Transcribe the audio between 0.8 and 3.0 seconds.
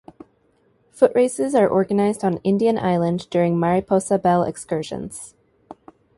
Foot races are organized on Indian